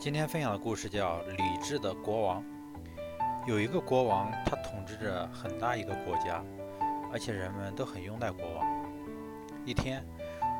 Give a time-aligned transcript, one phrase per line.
[0.00, 2.40] 今天分享的故事叫《理智的国王》。
[3.48, 6.40] 有一个国王，他统治着很大一个国家，
[7.12, 8.64] 而且人们都很拥戴国王。
[9.64, 10.06] 一天，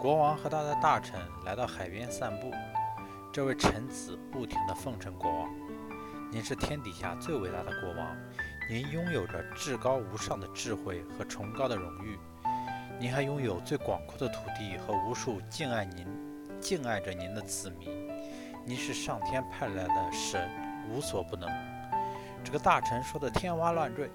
[0.01, 2.51] 国王和他的大臣来到海边散步。
[3.33, 5.49] 这位臣子不停地奉承国王
[6.33, 8.17] ：“您是天底下最伟大的国王，
[8.69, 12.19] 您拥有着至高无上的智慧和崇高的荣誉，
[12.99, 16.09] 您还拥有最广阔的土地和无数敬爱您、
[16.61, 17.89] 敬爱着您的子民。”
[18.69, 20.47] 您是上天派来的神，
[20.91, 21.49] 无所不能。
[22.45, 24.11] 这个大臣说的天花乱坠，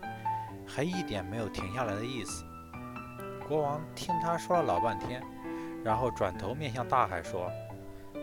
[0.64, 2.46] 还一点没有停下来的意思。
[3.48, 5.24] 国王听他说了老半天，
[5.84, 7.50] 然后转头面向大海说：“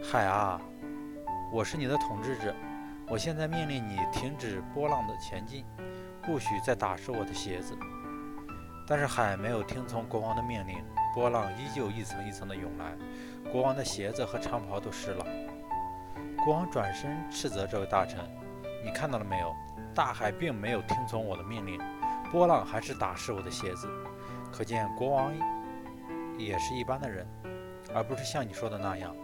[0.08, 0.60] 海啊，
[1.52, 2.54] 我是你的统治者，
[3.08, 5.64] 我现在命令你停止波浪的前进，
[6.22, 7.76] 不许再打湿我的鞋子。”
[8.86, 10.78] 但是海没有听从国王的命令，
[11.12, 12.96] 波浪依旧一层一层的涌来，
[13.50, 15.26] 国王的鞋子和长袍都湿了。
[16.42, 18.18] 国王转身斥责这位大臣
[18.82, 19.54] ：“你看到了没有？
[19.94, 21.78] 大海并没有听从我的命令，
[22.32, 23.86] 波浪还是打湿我的鞋子。
[24.50, 25.34] 可见国王
[26.38, 27.26] 也是一般的人，
[27.94, 29.14] 而不是像你说的那样。”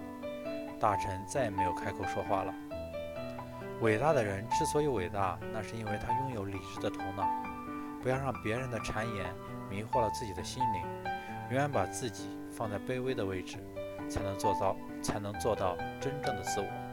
[0.78, 2.52] 大臣再也没有开口说话了。
[3.80, 7.26] 伟大的人之所以伟大，那是因为他拥有理智的头脑。
[8.02, 9.26] 不要让别人的谗言
[9.70, 10.82] 迷惑了自己的心灵，
[11.50, 13.56] 永远把自己放在卑微的位置，
[14.06, 16.85] 才能做到，才能做到真正的自我。